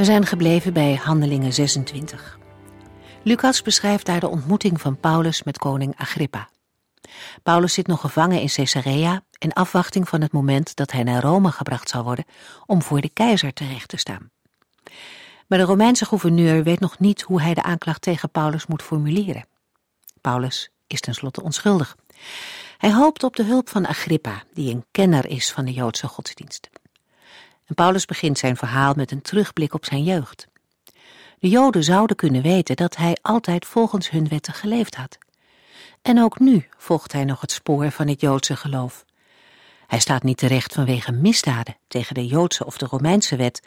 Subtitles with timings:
[0.00, 2.38] We zijn gebleven bij Handelingen 26.
[3.22, 6.48] Lucas beschrijft daar de ontmoeting van Paulus met koning Agrippa.
[7.42, 11.52] Paulus zit nog gevangen in Caesarea in afwachting van het moment dat hij naar Rome
[11.52, 12.24] gebracht zal worden
[12.66, 14.30] om voor de keizer terecht te staan.
[15.46, 19.46] Maar de Romeinse gouverneur weet nog niet hoe hij de aanklacht tegen Paulus moet formuleren.
[20.20, 21.96] Paulus is tenslotte onschuldig.
[22.78, 26.69] Hij hoopt op de hulp van Agrippa, die een kenner is van de Joodse godsdienst.
[27.70, 30.46] En Paulus begint zijn verhaal met een terugblik op zijn jeugd.
[31.38, 35.18] De Joden zouden kunnen weten dat hij altijd volgens hun wetten geleefd had.
[36.02, 39.04] En ook nu volgt hij nog het spoor van het Joodse geloof.
[39.86, 43.62] Hij staat niet terecht vanwege misdaden tegen de Joodse of de Romeinse wet,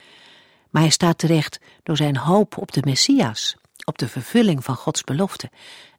[0.69, 5.03] maar hij staat terecht door zijn hoop op de Messias, op de vervulling van Gods
[5.03, 5.49] belofte,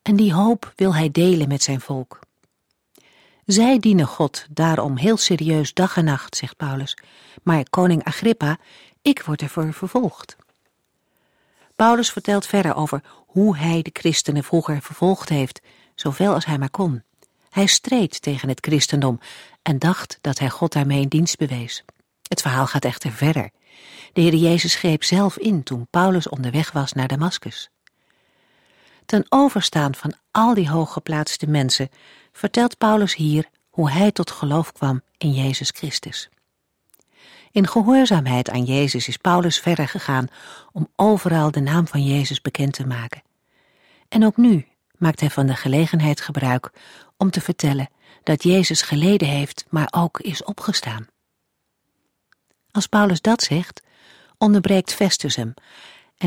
[0.03, 2.19] en die hoop wil hij delen met zijn volk.
[3.47, 6.97] Zij dienen God daarom heel serieus dag en nacht, zegt Paulus,
[7.43, 8.59] maar koning Agrippa,
[9.03, 10.37] ik word ervoor vervolgd.
[11.77, 15.61] Paulus vertelt verder over hoe hij de christenen vroeger vervolgd heeft,
[15.95, 17.03] zoveel als hij maar kon.
[17.51, 19.21] Hij streed tegen het christendom
[19.63, 21.85] en dacht dat hij God daarmee in dienst bewees.
[22.29, 23.51] Het verhaal gaat echter verder.
[24.13, 27.71] De Heer Jezus greep zelf in toen Paulus onderweg was naar Damaskus.
[29.07, 31.89] Ten overstaan van al die hooggeplaatste mensen
[32.33, 36.29] vertelt Paulus hier hoe hij tot geloof kwam in Jezus Christus.
[37.51, 40.29] In gehoorzaamheid aan Jezus is Paulus verder gegaan
[40.73, 43.23] om overal de naam van Jezus bekend te maken.
[44.09, 44.67] En ook nu
[44.99, 46.71] maakt hij van de gelegenheid gebruik
[47.17, 47.89] om te vertellen
[48.23, 51.07] dat Jezus geleden heeft, maar ook is opgestaan.
[52.71, 53.83] Als Paulus dat zegt,
[54.39, 55.55] onderbreekt Festus hem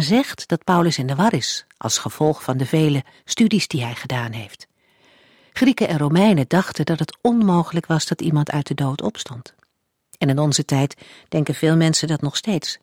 [0.01, 3.95] zegt dat Paulus in de war is als gevolg van de vele studies die hij
[3.95, 4.67] gedaan heeft.
[5.53, 9.55] Grieken en Romeinen dachten dat het onmogelijk was dat iemand uit de dood opstond.
[10.17, 10.95] En in onze tijd
[11.27, 12.77] denken veel mensen dat nog steeds.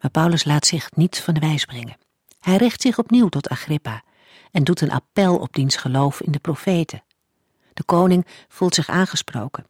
[0.00, 1.96] Maar Paulus laat zich niet van de wijs brengen.
[2.40, 4.02] Hij richt zich opnieuw tot Agrippa
[4.50, 7.02] en doet een appel op diens geloof in de profeten.
[7.74, 9.66] De koning voelt zich aangesproken.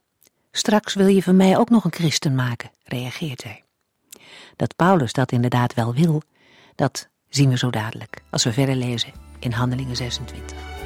[0.51, 3.63] Straks wil je van mij ook nog een christen maken, reageert hij.
[4.55, 6.21] Dat Paulus dat inderdaad wel wil,
[6.75, 10.82] dat zien we zo dadelijk als we verder lezen in Handelingen 26.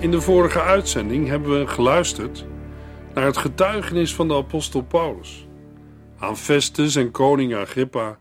[0.00, 2.44] In de vorige uitzending hebben we geluisterd
[3.14, 5.46] naar het getuigenis van de apostel Paulus.
[6.18, 8.18] Aan Festus en koning Agrippa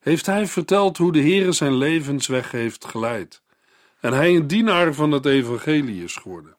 [0.00, 3.42] heeft hij verteld hoe de Heere zijn levensweg heeft geleid
[4.00, 6.56] en hij een dienaar van het evangelie is geworden.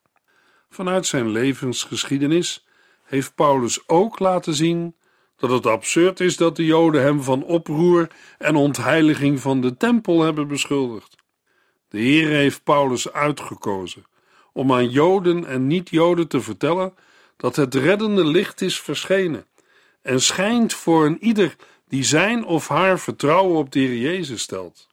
[0.69, 2.65] Vanuit zijn levensgeschiedenis
[3.03, 4.95] heeft Paulus ook laten zien
[5.37, 10.21] dat het absurd is dat de Joden hem van oproer en ontheiliging van de tempel
[10.21, 11.15] hebben beschuldigd.
[11.89, 14.05] De Heer heeft Paulus uitgekozen
[14.55, 16.93] om aan Joden en niet-Joden te vertellen
[17.37, 19.45] dat het reddende licht is verschenen
[20.01, 21.55] en schijnt voor een ieder
[21.87, 24.87] die zijn of haar vertrouwen op de Jezus stelt.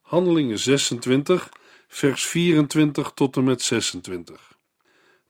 [0.00, 1.48] Handelingen 26,
[1.88, 4.58] vers 24 tot en met 26.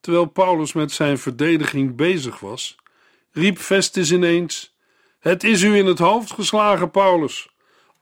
[0.00, 2.76] Terwijl Paulus met zijn verdediging bezig was,
[3.32, 4.74] riep Festus ineens:
[5.18, 7.48] Het is u in het hoofd geslagen, Paulus.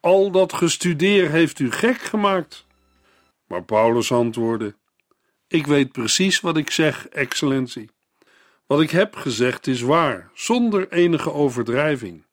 [0.00, 2.66] Al dat gestudeer heeft u gek gemaakt.
[3.46, 4.74] Maar Paulus antwoordde:
[5.48, 7.90] ik weet precies wat ik zeg, excellentie.
[8.66, 12.24] Wat ik heb gezegd is waar, zonder enige overdrijving.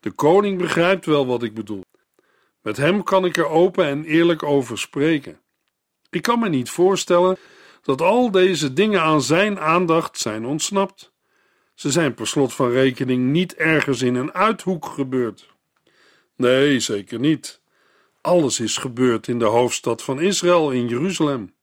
[0.00, 1.84] De koning begrijpt wel wat ik bedoel.
[2.62, 5.40] Met hem kan ik er open en eerlijk over spreken.
[6.10, 7.36] Ik kan me niet voorstellen
[7.82, 11.12] dat al deze dingen aan zijn aandacht zijn ontsnapt.
[11.74, 15.54] Ze zijn per slot van rekening niet ergens in een uithoek gebeurd.
[16.36, 17.60] Nee, zeker niet.
[18.20, 21.56] Alles is gebeurd in de hoofdstad van Israël, in Jeruzalem.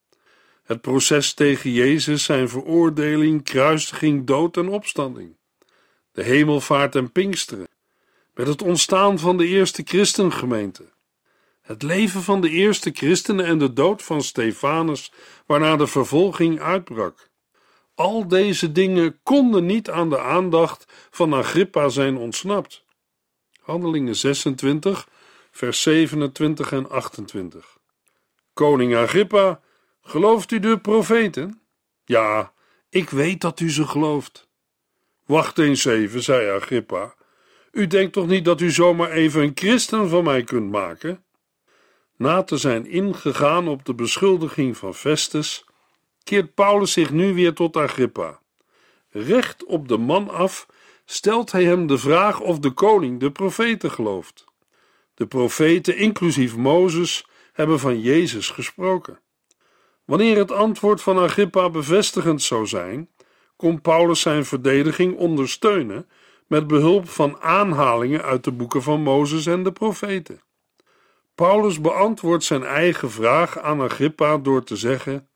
[0.65, 5.37] Het proces tegen Jezus, zijn veroordeling, kruisiging, dood en opstanding.
[6.11, 7.67] De hemelvaart en Pinksteren.
[8.33, 10.83] Met het ontstaan van de eerste christengemeente.
[11.61, 15.11] Het leven van de eerste christenen en de dood van Stefanus,
[15.45, 17.29] waarna de vervolging uitbrak.
[17.95, 22.85] Al deze dingen konden niet aan de aandacht van Agrippa zijn ontsnapt.
[23.61, 25.07] Handelingen 26,
[25.51, 27.77] vers 27 en 28.
[28.53, 29.59] Koning Agrippa,
[30.05, 31.61] gelooft u de profeten?
[32.05, 32.53] Ja,
[32.89, 34.47] ik weet dat u ze gelooft.
[35.25, 37.15] Wacht eens even, zei Agrippa.
[37.71, 41.23] U denkt toch niet dat u zomaar even een christen van mij kunt maken?
[42.17, 45.65] Na te zijn ingegaan op de beschuldiging van Festus,
[46.23, 48.39] keert Paulus zich nu weer tot Agrippa.
[49.09, 50.67] Recht op de man af
[51.05, 54.45] stelt hij hem de vraag of de koning de profeten gelooft.
[55.13, 59.19] De profeten, inclusief Mozes, hebben van Jezus gesproken.
[60.05, 63.09] Wanneer het antwoord van Agrippa bevestigend zou zijn,
[63.55, 66.07] kon Paulus zijn verdediging ondersteunen
[66.47, 70.41] met behulp van aanhalingen uit de boeken van Mozes en de profeten.
[71.35, 75.27] Paulus beantwoordt zijn eigen vraag aan Agrippa door te zeggen: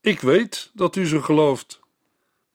[0.00, 1.80] Ik weet dat u ze gelooft.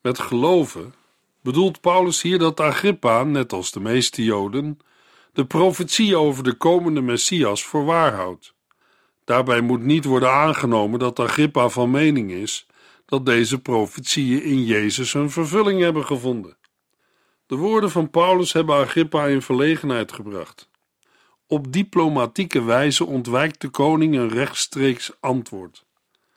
[0.02, 0.94] Met geloven
[1.42, 4.80] bedoelt Paulus hier dat Agrippa, net als de meeste Joden,
[5.34, 8.54] de profetie over de komende Messias voor waar houdt.
[9.26, 12.68] Daarbij moet niet worden aangenomen dat Agrippa van mening is
[13.06, 16.58] dat deze profetieën in Jezus hun vervulling hebben gevonden.
[17.46, 20.70] De woorden van Paulus hebben Agrippa in verlegenheid gebracht.
[21.48, 25.86] Op diplomatieke wijze ontwijkt de koning een rechtstreeks antwoord.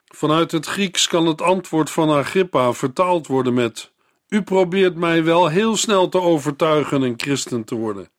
[0.04, 3.92] Vanuit het Grieks kan het antwoord van Agrippa vertaald worden met:
[4.28, 8.10] U probeert mij wel heel snel te overtuigen een christen te worden.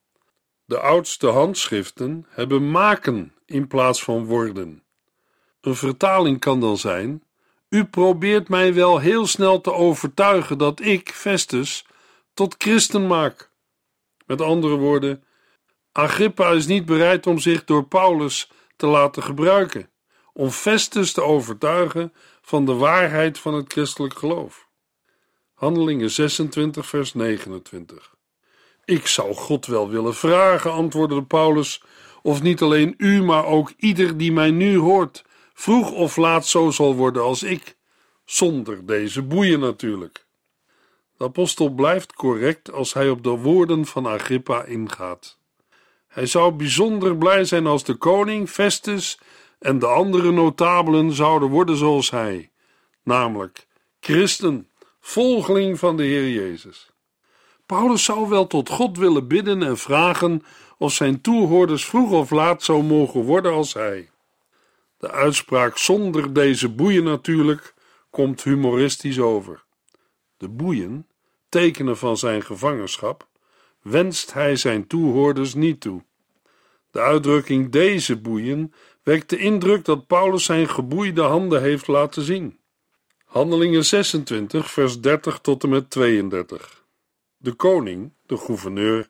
[0.67, 4.83] De oudste handschriften hebben maken in plaats van worden.
[5.61, 7.23] Een vertaling kan dan zijn:
[7.69, 11.85] U probeert mij wel heel snel te overtuigen dat ik, Festus,
[12.33, 13.51] tot christen maak.
[14.25, 15.23] Met andere woorden,
[15.91, 19.89] Agrippa is niet bereid om zich door Paulus te laten gebruiken,
[20.33, 24.67] om Festus te overtuigen van de waarheid van het christelijk geloof.
[25.53, 28.16] Handelingen 26, vers 29.
[28.87, 31.83] Ik zou God wel willen vragen, antwoordde Paulus,
[32.21, 35.23] of niet alleen u, maar ook ieder die mij nu hoort,
[35.53, 37.75] vroeg of laat zo zal worden als ik,
[38.25, 40.25] zonder deze boeien natuurlijk.
[41.17, 45.37] De apostel blijft correct als hij op de woorden van Agrippa ingaat.
[46.07, 49.19] Hij zou bijzonder blij zijn als de koning, Festus
[49.59, 52.51] en de andere notabelen zouden worden zoals hij,
[53.03, 53.67] namelijk
[53.99, 54.69] christen,
[54.99, 56.91] volgeling van de Heer Jezus.
[57.67, 60.43] Paulus zou wel tot God willen bidden en vragen
[60.77, 64.09] of zijn toehoorders vroeg of laat zo mogen worden als hij.
[64.97, 67.73] De uitspraak zonder deze boeien natuurlijk
[68.09, 69.63] komt humoristisch over.
[70.37, 71.07] De boeien,
[71.49, 73.27] tekenen van zijn gevangenschap,
[73.81, 76.03] wenst hij zijn toehoorders niet toe.
[76.91, 78.73] De uitdrukking deze boeien
[79.03, 82.59] wekt de indruk dat Paulus zijn geboeide handen heeft laten zien.
[83.25, 86.85] Handelingen 26, vers 30 tot en met 32.
[87.37, 89.09] De koning, de gouverneur,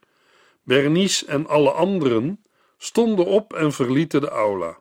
[0.64, 2.44] Bernice en alle anderen
[2.78, 4.80] stonden op en verlieten de aula.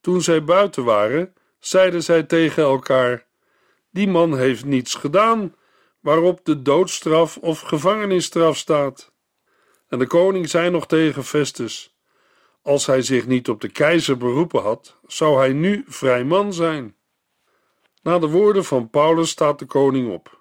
[0.00, 3.26] Toen zij buiten waren, zeiden zij tegen elkaar:
[3.90, 5.54] Die man heeft niets gedaan
[6.00, 9.12] waarop de doodstraf of gevangenisstraf staat.
[9.88, 11.96] En de koning zei nog tegen Festus:
[12.62, 16.96] Als hij zich niet op de keizer beroepen had, zou hij nu vrij man zijn.
[18.02, 20.37] Na de woorden van Paulus staat de koning op,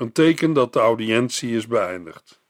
[0.00, 2.40] een teken dat de audiëntie is beëindigd.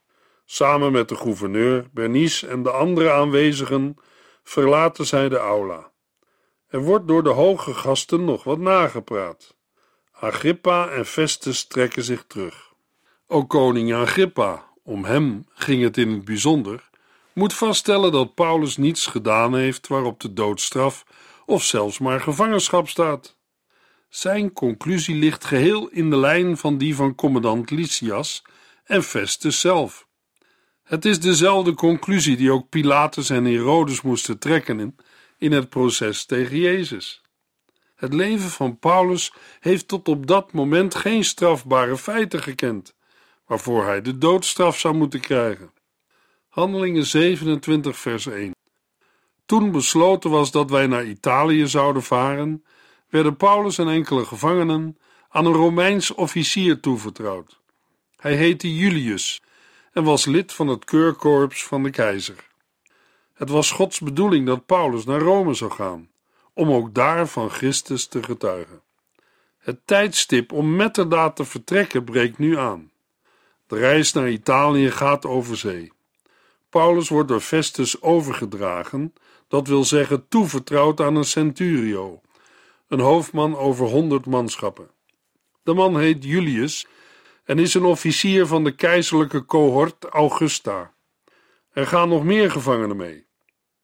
[0.44, 3.96] Samen met de gouverneur, Bernice en de andere aanwezigen
[4.42, 5.90] verlaten zij de aula.
[6.68, 9.54] Er wordt door de hoge gasten nog wat nagepraat.
[10.12, 12.72] Agrippa en Festus trekken zich terug.
[13.26, 16.90] Ook koning Agrippa, om hem ging het in het bijzonder,
[17.32, 21.04] moet vaststellen dat Paulus niets gedaan heeft waarop de doodstraf
[21.46, 23.38] of zelfs maar gevangenschap staat.
[24.10, 28.42] Zijn conclusie ligt geheel in de lijn van die van commandant Lysias
[28.84, 30.06] en Festus zelf.
[30.82, 34.96] Het is dezelfde conclusie die ook Pilatus en Herodes moesten trekken
[35.38, 37.22] in, het proces tegen Jezus.
[37.94, 42.94] Het leven van Paulus heeft tot op dat moment geen strafbare feiten gekend,
[43.46, 45.72] waarvoor hij de doodstraf zou moeten krijgen.
[46.48, 48.54] Handelingen 27, vers 1.
[49.46, 52.64] Toen besloten was dat wij naar Italië zouden varen,
[53.10, 54.98] werden Paulus en enkele gevangenen
[55.28, 57.60] aan een Romeins officier toevertrouwd.
[58.16, 59.42] Hij heette Julius
[59.92, 62.48] en was lid van het keurkorps van de keizer.
[63.34, 66.08] Het was Gods bedoeling dat Paulus naar Rome zou gaan
[66.52, 68.80] om ook daar van Christus te getuigen.
[69.58, 72.90] Het tijdstip om metterdaad te vertrekken breekt nu aan.
[73.66, 75.92] De reis naar Italië gaat over zee.
[76.70, 79.14] Paulus wordt door Festus overgedragen,
[79.48, 82.20] dat wil zeggen toevertrouwd aan een centurio,
[82.90, 84.90] een hoofdman over honderd manschappen.
[85.62, 86.86] De man heet Julius
[87.44, 90.94] en is een officier van de keizerlijke cohort Augusta.
[91.72, 93.26] Er gaan nog meer gevangenen mee.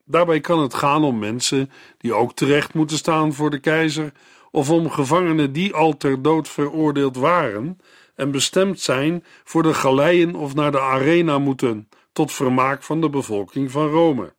[0.04, 4.12] Daarbij kan het gaan om mensen die ook terecht moeten staan voor de keizer,
[4.50, 7.78] of om gevangenen die al ter dood veroordeeld waren
[8.14, 13.10] en bestemd zijn voor de galeien of naar de arena moeten, tot vermaak van de
[13.10, 14.34] bevolking van Rome.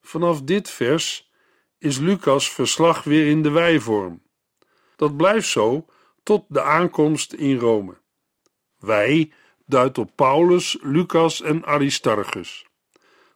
[0.00, 1.27] Vanaf dit vers
[1.78, 4.22] is Lucas' verslag weer in de wijvorm.
[4.96, 5.86] Dat blijft zo
[6.22, 7.96] tot de aankomst in Rome.
[8.78, 9.32] Wij
[9.66, 12.66] duidt op Paulus, Lucas en Aristarchus.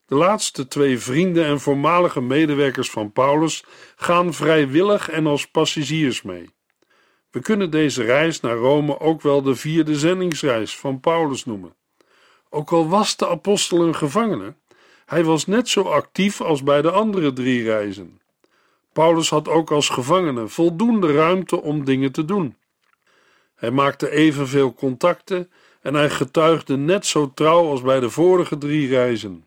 [0.07, 3.65] De laatste twee vrienden en voormalige medewerkers van Paulus
[3.97, 6.51] gaan vrijwillig en als passagiers mee.
[7.31, 11.77] We kunnen deze reis naar Rome ook wel de vierde zendingsreis van Paulus noemen.
[12.51, 14.55] Ook al was de apostel een gevangene,
[15.07, 18.22] hij was net zo actief als bij de andere drie reizen.
[18.93, 22.57] Paulus had ook als gevangene voldoende ruimte om dingen te doen.
[23.55, 28.89] Hij maakte evenveel contacten en hij getuigde net zo trouw als bij de vorige drie
[28.89, 29.47] reizen.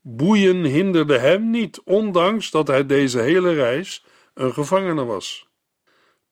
[0.00, 5.48] Boeien hinderde hem niet, ondanks dat hij deze hele reis een gevangene was.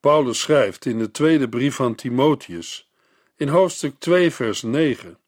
[0.00, 2.90] Paulus schrijft in de tweede brief aan Timotheus,
[3.36, 5.18] in hoofdstuk 2, vers 9: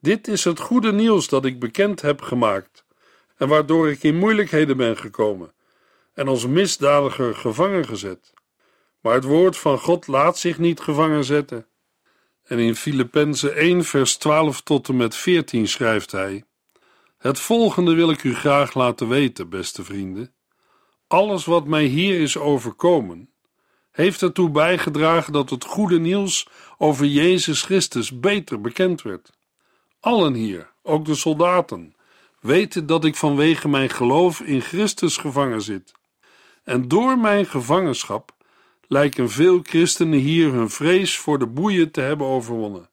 [0.00, 2.84] Dit is het goede nieuws dat ik bekend heb gemaakt,
[3.36, 5.52] en waardoor ik in moeilijkheden ben gekomen
[6.18, 8.32] en als misdadiger gevangen gezet.
[9.00, 11.66] Maar het woord van God laat zich niet gevangen zetten.
[12.44, 16.44] En in Filippenzen 1, vers 12 tot en met 14 schrijft hij:
[17.18, 20.32] Het volgende wil ik u graag laten weten, beste vrienden.
[21.06, 23.30] Alles wat mij hier is overkomen,
[23.90, 26.48] heeft ertoe bijgedragen dat het goede nieuws
[26.78, 29.30] over Jezus Christus beter bekend werd.
[30.00, 31.94] Allen hier, ook de soldaten,
[32.40, 35.96] weten dat ik vanwege mijn geloof in Christus gevangen zit.
[36.68, 38.34] En door mijn gevangenschap
[38.88, 42.90] lijken veel christenen hier hun vrees voor de boeien te hebben overwonnen.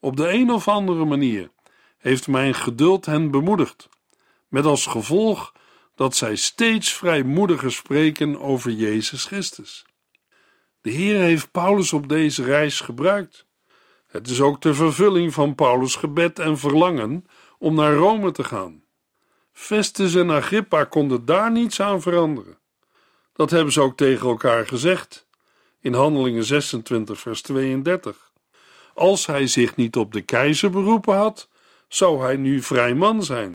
[0.00, 1.50] Op de een of andere manier
[1.98, 3.88] heeft mijn geduld hen bemoedigd,
[4.48, 5.52] met als gevolg
[5.94, 9.84] dat zij steeds vrijmoediger spreken over Jezus Christus.
[10.80, 13.46] De Heer heeft Paulus op deze reis gebruikt.
[14.06, 17.26] Het is ook de vervulling van Paulus' gebed en verlangen
[17.58, 18.82] om naar Rome te gaan.
[19.52, 22.64] Festus en Agrippa konden daar niets aan veranderen.
[23.36, 25.26] Dat hebben ze ook tegen elkaar gezegd
[25.80, 28.32] in Handelingen 26, vers 32.
[28.94, 31.48] Als hij zich niet op de keizer beroepen had,
[31.88, 33.52] zou hij nu vrij man zijn.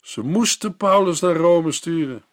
[0.00, 2.24] Ze moesten Paulus naar Rome sturen.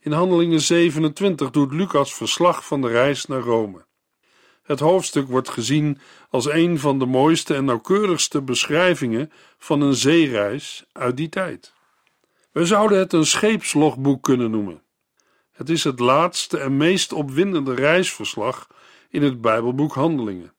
[0.00, 3.86] In Handelingen 27 doet Lucas verslag van de reis naar Rome.
[4.62, 10.84] Het hoofdstuk wordt gezien als een van de mooiste en nauwkeurigste beschrijvingen van een zeereis
[10.92, 11.72] uit die tijd.
[12.52, 14.82] We zouden het een scheepslogboek kunnen noemen.
[15.58, 18.66] Het is het laatste en meest opwindende reisverslag
[19.10, 20.52] in het Bijbelboek Handelingen.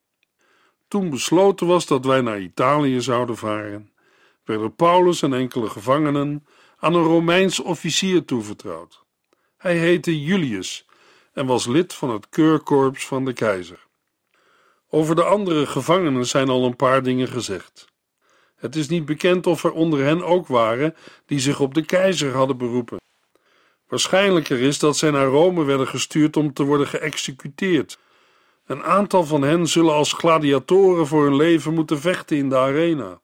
[0.88, 3.92] Toen besloten was dat wij naar Italië zouden varen,
[4.44, 6.46] werden Paulus en enkele gevangenen
[6.78, 9.04] aan een Romeins officier toevertrouwd.
[9.58, 10.88] Hij heette Julius
[11.34, 13.88] en was lid van het keurkorps van de keizer.
[14.90, 17.88] Over de andere gevangenen zijn al een paar dingen gezegd.
[18.56, 22.34] Het is niet bekend of er onder hen ook waren die zich op de keizer
[22.34, 22.98] hadden beroepen.
[23.90, 28.00] Waarschijnlijker is dat zij naar Rome werden gestuurd om te worden geëxecuteerd.
[28.66, 33.22] Een aantal van hen zullen als gladiatoren voor hun leven moeten vechten in de arena.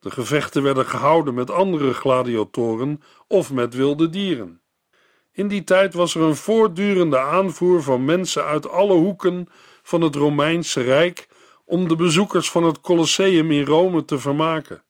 [0.00, 4.60] De gevechten werden gehouden met andere gladiatoren of met wilde dieren.
[5.32, 9.48] In die tijd was er een voortdurende aanvoer van mensen uit alle hoeken
[9.82, 11.28] van het Romeinse Rijk
[11.64, 14.82] om de bezoekers van het Colosseum in Rome te vermaken.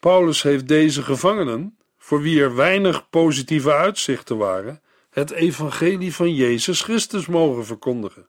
[0.00, 6.82] Paulus heeft deze gevangenen, voor wie er weinig positieve uitzichten waren, het evangelie van Jezus
[6.82, 8.28] Christus mogen verkondigen.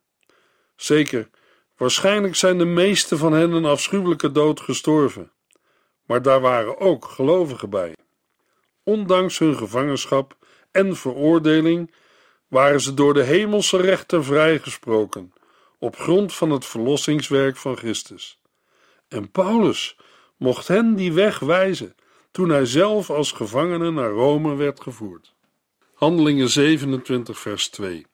[0.76, 1.30] Zeker,
[1.76, 5.32] waarschijnlijk zijn de meeste van hen een afschuwelijke dood gestorven,
[6.06, 7.96] maar daar waren ook gelovigen bij.
[8.82, 10.36] Ondanks hun gevangenschap
[10.70, 11.94] en veroordeling
[12.48, 15.32] waren ze door de hemelse rechter vrijgesproken
[15.78, 18.38] op grond van het verlossingswerk van Christus.
[19.08, 19.96] En Paulus
[20.36, 21.94] mocht hen die weg wijzen
[22.32, 25.34] toen hij zelf als gevangene naar Rome werd gevoerd.
[25.94, 28.06] Handelingen 27, vers 2.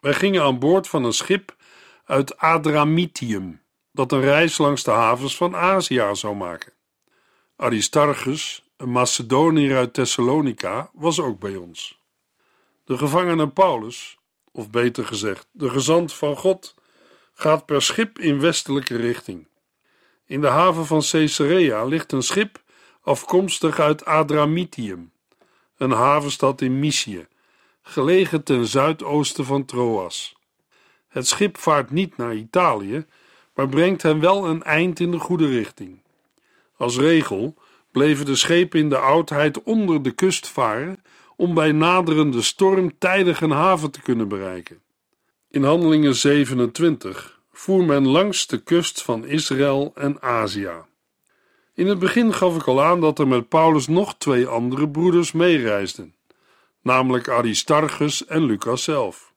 [0.00, 1.56] Wij gingen aan boord van een schip
[2.04, 6.72] uit Adramitium, dat een reis langs de havens van Azië zou maken.
[7.56, 12.00] Aristarchus, een Macedoniër uit Thessalonica, was ook bij ons.
[12.84, 14.18] De gevangene Paulus,
[14.52, 16.74] of beter gezegd, de gezant van God,
[17.34, 19.48] gaat per schip in westelijke richting.
[20.26, 22.64] In de haven van Caesarea ligt een schip
[23.06, 25.10] afkomstig uit Adramitium,
[25.76, 27.26] een havenstad in Mysië,
[27.82, 30.36] gelegen ten zuidoosten van Troas.
[31.08, 33.06] Het schip vaart niet naar Italië,
[33.54, 36.02] maar brengt hen wel een eind in de goede richting.
[36.76, 37.54] Als regel
[37.90, 41.02] bleven de schepen in de oudheid onder de kust varen
[41.36, 44.80] om bij naderende storm tijdig een haven te kunnen bereiken.
[45.50, 50.84] In Handelingen 27 voer men langs de kust van Israël en Azië.
[51.76, 55.32] In het begin gaf ik al aan dat er met Paulus nog twee andere broeders
[55.32, 56.14] meereisden,
[56.82, 59.32] namelijk Aristarchus en Lucas zelf.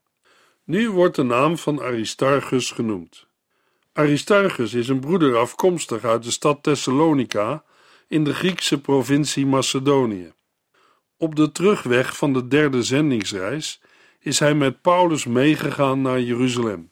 [0.63, 3.27] Nu wordt de naam van Aristarchus genoemd.
[3.93, 7.63] Aristarchus is een broeder afkomstig uit de stad Thessalonica
[8.07, 10.33] in de Griekse provincie Macedonië.
[11.17, 13.81] Op de terugweg van de derde zendingsreis
[14.19, 16.89] is hij met Paulus meegegaan naar Jeruzalem.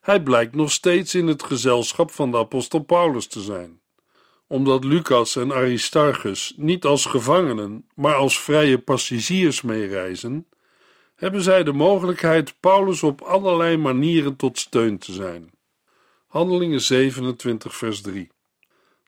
[0.00, 3.81] Hij blijkt nog steeds in het gezelschap van de apostel Paulus te zijn.
[4.52, 10.46] Omdat Lucas en Aristarchus niet als gevangenen, maar als vrije passagiers meereizen,
[11.14, 15.50] hebben zij de mogelijkheid Paulus op allerlei manieren tot steun te zijn.
[16.26, 18.30] Handelingen 27, vers 3.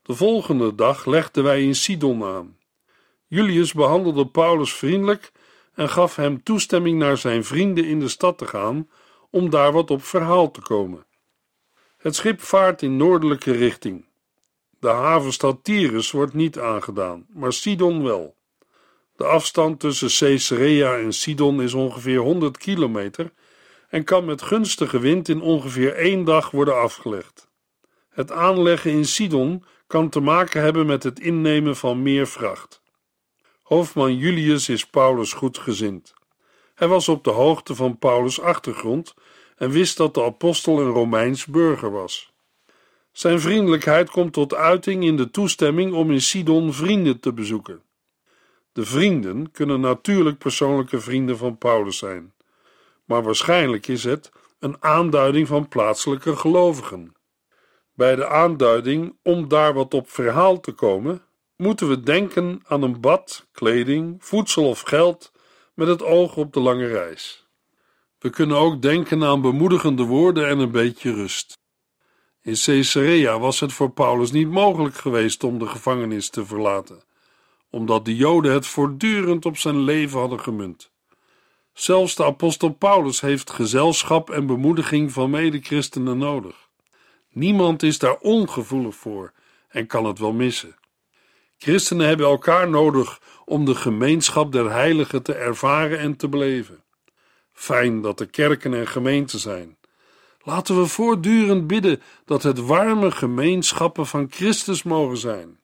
[0.03, 2.59] De volgende dag legden wij in Sidon aan.
[3.27, 5.33] Julius behandelde Paulus vriendelijk
[5.75, 8.89] en gaf hem toestemming naar zijn vrienden in de stad te gaan
[9.31, 11.07] om daar wat op verhaal te komen.
[11.97, 14.13] Het schip vaart in noordelijke richting.
[14.85, 18.37] De havenstad Tyrus wordt niet aangedaan, maar Sidon wel.
[19.17, 23.33] De afstand tussen Caesarea en Sidon is ongeveer 100 kilometer
[23.89, 27.49] en kan met gunstige wind in ongeveer één dag worden afgelegd.
[28.09, 32.83] Het aanleggen in Sidon kan te maken hebben met het innemen van meer vracht.
[33.63, 36.15] Hoofdman Julius is Paulus goedgezind.
[36.75, 39.15] Hij was op de hoogte van Paulus' achtergrond
[39.57, 42.34] en wist dat de apostel een Romeins burger was.
[43.15, 47.83] Zijn vriendelijkheid komt tot uiting in de toestemming om in Sidon vrienden te bezoeken.
[48.73, 52.33] De vrienden kunnen natuurlijk persoonlijke vrienden van Paulus zijn,
[53.05, 57.15] maar waarschijnlijk is het een aanduiding van plaatselijke gelovigen.
[57.93, 61.23] Bij de aanduiding om daar wat op verhaal te komen,
[61.57, 65.33] moeten we denken aan een bad, kleding, voedsel of geld
[65.75, 67.47] met het oog op de lange reis.
[68.19, 71.63] We kunnen ook denken aan bemoedigende woorden en een beetje rust.
[72.45, 77.03] In Caesarea was het voor Paulus niet mogelijk geweest om de gevangenis te verlaten,
[77.71, 80.91] omdat de Joden het voortdurend op zijn leven hadden gemunt.
[81.73, 86.69] Zelfs de apostel Paulus heeft gezelschap en bemoediging van medechristenen nodig.
[87.31, 89.33] Niemand is daar ongevoelig voor
[89.69, 90.77] en kan het wel missen.
[91.59, 96.83] Christenen hebben elkaar nodig om de gemeenschap der heiligen te ervaren en te beleven.
[97.53, 99.77] Fijn dat er kerken en gemeenten zijn.
[100.45, 105.59] Laten we voortdurend bidden dat het warme gemeenschappen van Christus mogen zijn.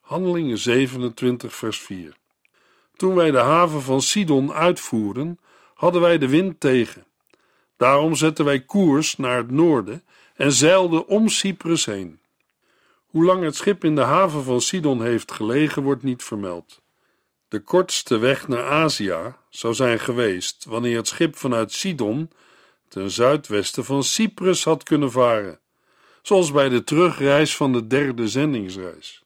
[0.00, 2.16] Handelingen 27, vers 4.
[2.96, 5.38] Toen wij de haven van Sidon uitvoeren,
[5.74, 7.04] hadden wij de wind tegen.
[7.76, 12.20] Daarom zetten wij koers naar het noorden en zeilden om Cyprus heen.
[13.06, 16.80] Hoe lang het schip in de haven van Sidon heeft gelegen, wordt niet vermeld.
[17.48, 22.30] De kortste weg naar Azië zou zijn geweest wanneer het schip vanuit Sidon
[22.90, 25.60] ten zuidwesten van Cyprus had kunnen varen,
[26.22, 29.24] zoals bij de terugreis van de derde zendingsreis.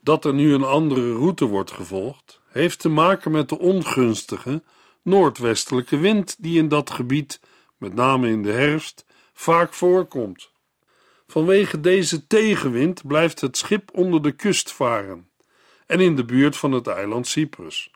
[0.00, 4.62] Dat er nu een andere route wordt gevolgd, heeft te maken met de ongunstige
[5.02, 7.40] noordwestelijke wind die in dat gebied,
[7.76, 10.50] met name in de herfst, vaak voorkomt.
[11.26, 15.30] Vanwege deze tegenwind blijft het schip onder de kust varen
[15.86, 17.90] en in de buurt van het eiland Cyprus.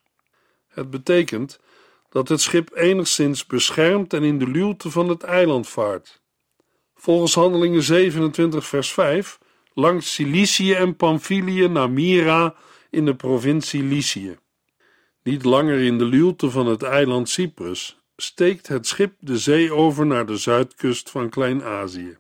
[0.69, 1.61] Het betekent
[2.11, 6.23] dat het schip enigszins beschermd en in de luwte van het eiland vaart.
[6.95, 9.39] Volgens Handelingen 27, vers 5
[9.75, 12.55] langs Cilicië en Pamphylië naar Myra
[12.91, 14.39] in de provincie Lycië.
[15.23, 20.07] Niet langer in de luwte van het eiland Cyprus steekt het schip de zee over
[20.07, 22.19] naar de zuidkust van Klein-Azië.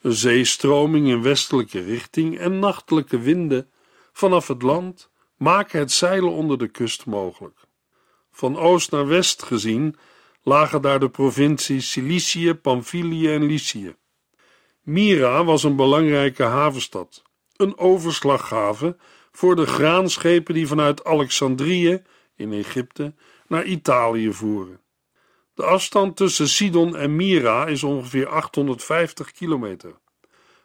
[0.00, 3.70] Een zeestroming in westelijke richting en nachtelijke winden
[4.12, 7.67] vanaf het land maken het zeilen onder de kust mogelijk.
[8.38, 9.96] Van oost naar west gezien
[10.42, 13.96] lagen daar de provincies Cilicië, Pamphylië en Lycië.
[14.82, 17.22] Myra was een belangrijke havenstad,
[17.56, 18.96] een overslaggave
[19.32, 22.02] voor de graanschepen die vanuit Alexandrië
[22.36, 23.14] in Egypte
[23.46, 24.80] naar Italië voeren.
[25.54, 29.94] De afstand tussen Sidon en Myra is ongeveer 850 kilometer.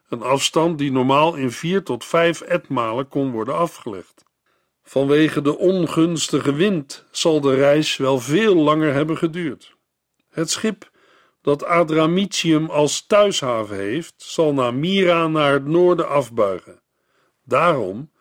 [0.10, 4.23] Een afstand die normaal in 4 tot 5 etmalen kon worden afgelegd.
[4.84, 9.76] Vanwege de ongunstige wind zal de reis wel veel langer hebben geduurd.
[10.30, 10.92] Het schip
[11.42, 16.82] dat Adramitium als thuishaven heeft, zal naar Mira naar het noorden afbuigen.
[17.44, 18.12] Daarom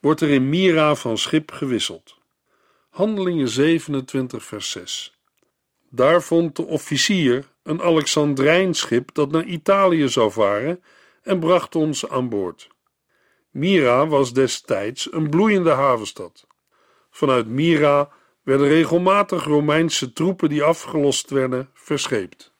[0.00, 2.18] wordt er in Mira van schip gewisseld.
[2.90, 5.18] Handelingen 27, vers 6.
[5.90, 10.82] Daar vond de officier een Alexandrijns schip dat naar Italië zou varen
[11.22, 12.68] en bracht ons aan boord.
[13.52, 16.46] Mira was destijds een bloeiende havenstad.
[17.10, 18.08] Vanuit Mira
[18.42, 22.52] werden regelmatig Romeinse troepen die afgelost werden verscheept.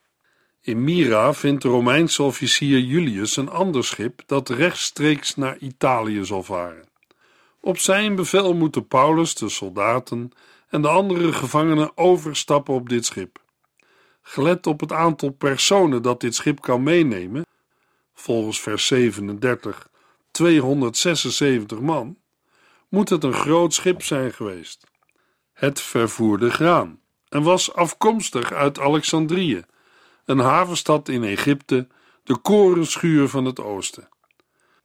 [0.61, 6.43] In Mira vindt de Romeinse officier Julius een ander schip dat rechtstreeks naar Italië zal
[6.43, 6.89] varen.
[7.61, 10.33] Op zijn bevel moeten Paulus, de soldaten
[10.69, 13.39] en de andere gevangenen overstappen op dit schip.
[14.23, 17.47] Gelet op het aantal personen dat dit schip kan meenemen,
[18.15, 19.91] volgens vers 37
[20.33, 22.17] 276 man,
[22.89, 24.87] moet het een groot schip zijn geweest.
[25.53, 29.65] Het vervoerde graan en was afkomstig uit Alexandrië,
[30.25, 31.87] een havenstad in Egypte,
[32.25, 34.09] de korenschuur van het oosten.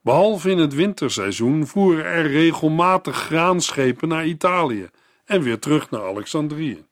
[0.01, 4.89] Behalve in het winterseizoen voeren er regelmatig graanschepen naar Italië
[5.25, 6.85] en weer terug naar Alexandrië.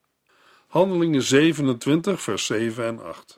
[0.68, 3.38] Handelingen 27, vers 7 en 8.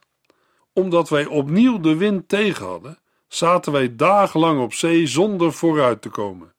[0.73, 6.09] Omdat wij opnieuw de wind tegen hadden, zaten wij dagenlang op zee zonder vooruit te
[6.09, 6.55] komen.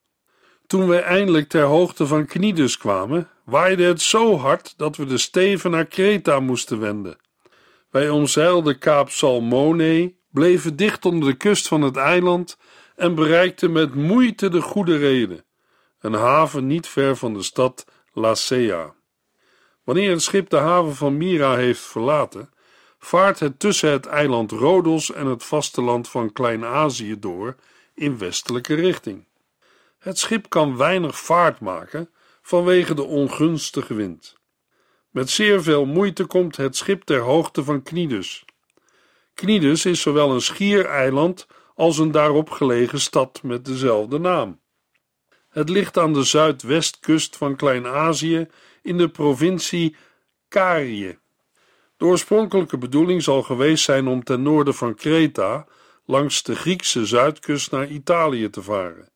[0.66, 5.18] Toen wij eindelijk ter hoogte van Knidus kwamen, waaide het zo hard dat we de
[5.18, 7.16] steven naar Kreta moesten wenden.
[7.90, 12.58] Wij omzeilden Kaap Salmone, bleven dicht onder de kust van het eiland
[12.96, 15.44] en bereikten met moeite de goede reden,
[16.00, 18.94] een haven niet ver van de stad Lacea.
[19.84, 22.50] Wanneer het schip de haven van Mira heeft verlaten,
[23.08, 27.56] vaart het tussen het eiland Rodos en het vasteland van Klein-Azië door
[27.94, 29.24] in westelijke richting.
[29.98, 32.10] Het schip kan weinig vaart maken
[32.42, 34.36] vanwege de ongunstige wind.
[35.10, 38.44] Met zeer veel moeite komt het schip ter hoogte van Knidus.
[39.34, 44.60] Knidus is zowel een schiereiland als een daarop gelegen stad met dezelfde naam.
[45.48, 48.48] Het ligt aan de zuidwestkust van Klein-Azië
[48.82, 49.96] in de provincie
[50.48, 51.18] Karië.
[51.98, 55.66] De oorspronkelijke bedoeling zal geweest zijn om ten noorden van Kreta
[56.04, 59.08] langs de Griekse zuidkust naar Italië te varen.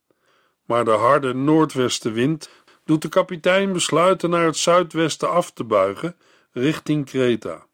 [0.67, 2.51] Maar de harde noordwestenwind
[2.85, 6.17] doet de kapitein besluiten naar het zuidwesten af te buigen
[6.53, 7.67] richting Kreta.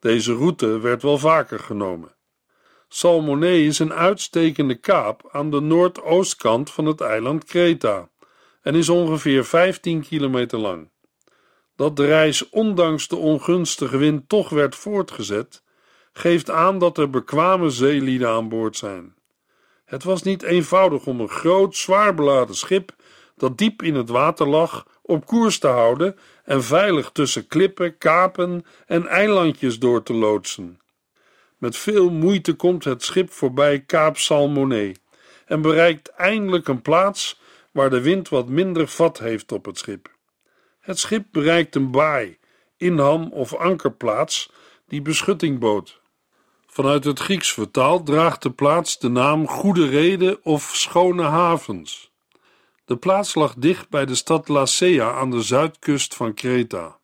[0.00, 2.14] Deze route werd wel vaker genomen.
[2.88, 8.08] Salmone is een uitstekende kaap aan de noordoostkant van het eiland Kreta
[8.62, 10.90] en is ongeveer 15 kilometer lang.
[11.76, 15.62] Dat de reis ondanks de ongunstige wind toch werd voortgezet,
[16.12, 19.14] geeft aan dat er bekwame zeelieden aan boord zijn.
[19.84, 22.94] Het was niet eenvoudig om een groot, zwaar beladen schip
[23.36, 28.64] dat diep in het water lag op koers te houden en veilig tussen klippen, kapen
[28.86, 30.80] en eilandjes door te loodsen.
[31.58, 34.94] Met veel moeite komt het schip voorbij Kaap Salmone
[35.46, 40.15] en bereikt eindelijk een plaats waar de wind wat minder vat heeft op het schip.
[40.86, 42.38] Het schip bereikt een baai,
[42.76, 44.52] inham of ankerplaats
[44.88, 46.00] die beschutting bood.
[46.66, 52.12] Vanuit het Grieks vertaald draagt de plaats de naam Goede Reden of Schone Havens.
[52.84, 56.98] De plaats lag dicht bij de stad Lacea aan de zuidkust van Kreta.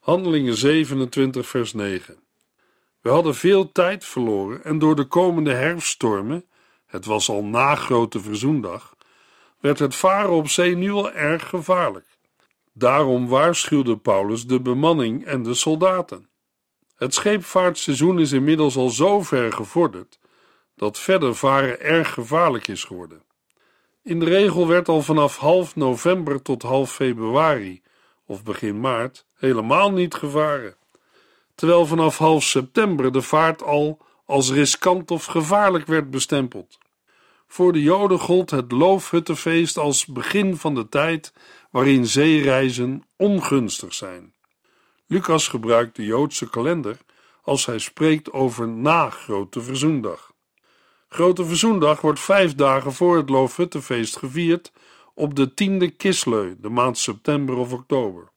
[0.00, 2.16] Handelingen 27, vers 9.
[3.00, 6.44] We hadden veel tijd verloren en door de komende herfststormen,
[6.86, 8.94] het was al na Grote Verzoendag,
[9.60, 12.15] werd het varen op zee nu al erg gevaarlijk.
[12.78, 16.28] Daarom waarschuwde Paulus de bemanning en de soldaten.
[16.96, 20.18] Het scheepvaartseizoen is inmiddels al zo ver gevorderd
[20.74, 23.22] dat verder varen erg gevaarlijk is geworden.
[24.02, 27.82] In de regel werd al vanaf half november tot half februari
[28.26, 30.76] of begin maart helemaal niet gevaren
[31.56, 36.78] terwijl vanaf half september de vaart al als riskant of gevaarlijk werd bestempeld.
[37.46, 41.32] Voor de Joden gold het Loofhuttenfeest als begin van de tijd
[41.70, 44.34] waarin zeereizen ongunstig zijn.
[45.06, 46.96] Lucas gebruikt de Joodse kalender
[47.42, 50.32] als hij spreekt over na Grote Verzoendag.
[51.08, 54.72] Grote Verzoendag wordt vijf dagen voor het Loofhuttenfeest gevierd
[55.14, 58.28] op de tiende Kisleu, de maand september of oktober.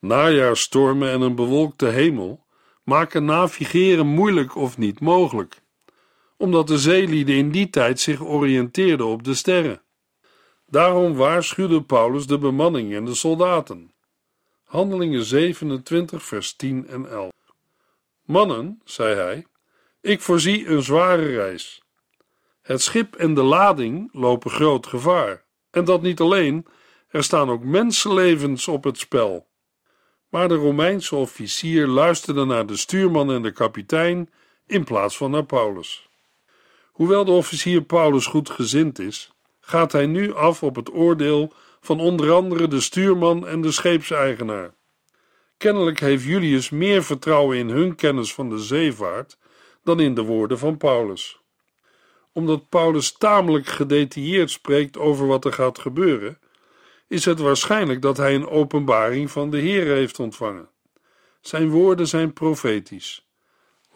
[0.00, 2.46] Najaarstormen en een bewolkte hemel
[2.84, 5.62] maken navigeren moeilijk of niet mogelijk,
[6.36, 9.82] omdat de zeelieden in die tijd zich oriënteerden op de sterren.
[10.70, 13.92] Daarom waarschuwde Paulus de bemanning en de soldaten.
[14.64, 17.32] Handelingen 27, vers 10 en 11.
[18.22, 19.46] Mannen, zei hij,
[20.00, 21.82] ik voorzie een zware reis.
[22.62, 25.44] Het schip en de lading lopen groot gevaar.
[25.70, 26.66] En dat niet alleen,
[27.08, 29.46] er staan ook mensenlevens op het spel.
[30.28, 34.30] Maar de Romeinse officier luisterde naar de stuurman en de kapitein
[34.66, 36.08] in plaats van naar Paulus.
[36.92, 39.32] Hoewel de officier Paulus goed gezind is,
[39.68, 44.74] gaat hij nu af op het oordeel van onder andere de stuurman en de scheepseigenaar.
[45.56, 49.38] Kennelijk heeft Julius meer vertrouwen in hun kennis van de zeevaart
[49.84, 51.40] dan in de woorden van Paulus.
[52.32, 56.38] Omdat Paulus tamelijk gedetailleerd spreekt over wat er gaat gebeuren,
[57.08, 60.68] is het waarschijnlijk dat hij een openbaring van de Heer heeft ontvangen.
[61.40, 63.27] Zijn woorden zijn profetisch.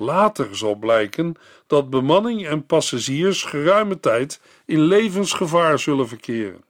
[0.02, 1.34] Later zal blijken
[1.66, 6.64] dat bemanning en passagiers geruime tijd in levensgevaar zullen verkeren.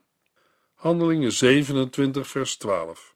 [0.73, 3.15] Handelingen 27, vers 12.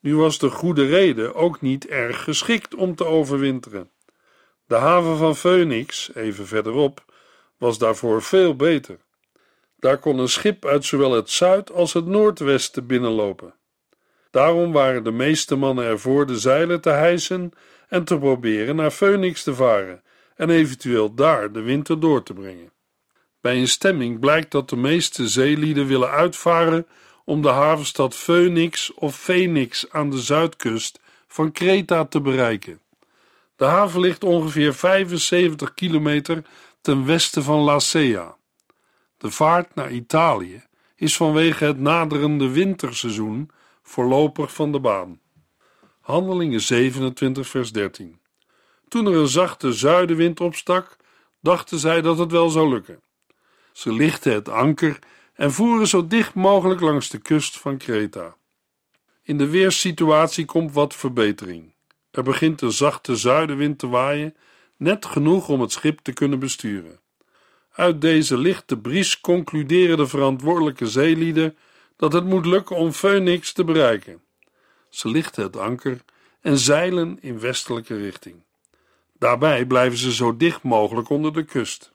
[0.00, 3.90] Nu was de goede reden ook niet erg geschikt om te overwinteren.
[4.66, 7.04] De haven van Phoenix, even verderop,
[7.56, 8.98] was daarvoor veel beter.
[9.76, 13.54] Daar kon een schip uit zowel het zuid- als het noordwesten binnenlopen.
[14.30, 17.52] Daarom waren de meeste mannen ervoor de zeilen te hijsen
[17.90, 20.02] en te proberen naar Phoenix te varen
[20.36, 22.72] en eventueel daar de winter door te brengen.
[23.40, 26.86] Bij een stemming blijkt dat de meeste zeelieden willen uitvaren
[27.24, 32.80] om de havenstad Phoenix of Phoenix aan de zuidkust van Kreta te bereiken.
[33.56, 36.44] De haven ligt ongeveer 75 kilometer
[36.80, 38.36] ten westen van Lacea.
[39.16, 40.62] De vaart naar Italië
[40.96, 43.50] is vanwege het naderende winterseizoen
[43.82, 45.20] voorlopig van de baan.
[46.10, 48.20] Handelingen 27, vers 13.
[48.88, 50.96] Toen er een zachte zuidenwind opstak,
[51.40, 53.00] dachten zij dat het wel zou lukken.
[53.72, 54.98] Ze lichten het anker
[55.34, 58.36] en voeren zo dicht mogelijk langs de kust van Kreta.
[59.22, 61.74] In de weerssituatie komt wat verbetering.
[62.10, 64.36] Er begint een zachte zuidenwind te waaien,
[64.76, 67.00] net genoeg om het schip te kunnen besturen.
[67.72, 71.56] Uit deze lichte bries concluderen de verantwoordelijke zeelieden
[71.96, 74.22] dat het moet lukken om Phoenix te bereiken.
[74.90, 76.00] Ze lichten het anker
[76.40, 78.34] en zeilen in westelijke richting.
[79.18, 81.90] Daarbij blijven ze zo dicht mogelijk onder de kust.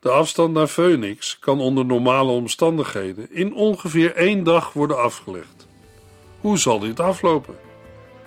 [0.00, 5.66] De afstand naar Phoenix kan onder normale omstandigheden in ongeveer één dag worden afgelegd.
[6.40, 7.56] Hoe zal dit aflopen?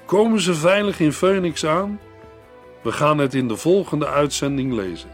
[0.05, 1.99] Komen ze veilig in Phoenix aan?
[2.81, 5.09] We gaan het in de volgende uitzending lezen.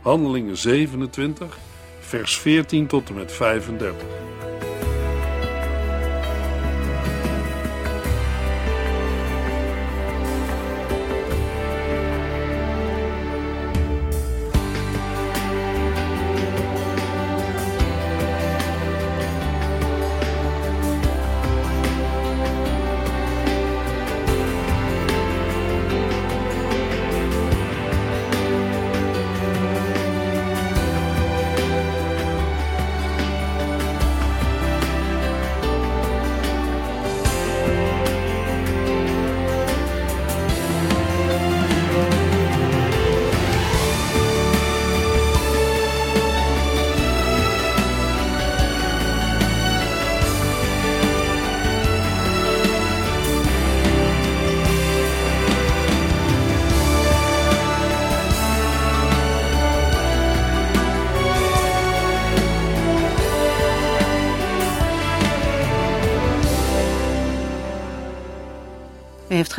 [0.00, 1.58] Handelingen 27,
[2.00, 4.29] vers 14 tot en met 35.